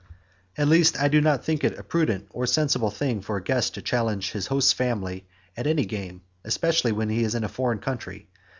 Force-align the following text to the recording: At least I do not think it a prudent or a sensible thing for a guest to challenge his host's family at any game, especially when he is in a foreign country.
At 0.57 0.67
least 0.67 0.99
I 0.99 1.09
do 1.09 1.21
not 1.21 1.45
think 1.45 1.63
it 1.63 1.77
a 1.77 1.83
prudent 1.83 2.25
or 2.31 2.45
a 2.45 2.47
sensible 2.47 2.89
thing 2.89 3.21
for 3.21 3.37
a 3.37 3.43
guest 3.43 3.75
to 3.75 3.83
challenge 3.83 4.31
his 4.31 4.47
host's 4.47 4.73
family 4.73 5.27
at 5.55 5.67
any 5.67 5.85
game, 5.85 6.23
especially 6.43 6.91
when 6.91 7.09
he 7.09 7.23
is 7.23 7.35
in 7.35 7.43
a 7.43 7.47
foreign 7.47 7.77
country. 7.77 8.27